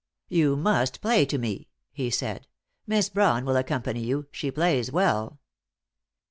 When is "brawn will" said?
3.07-3.55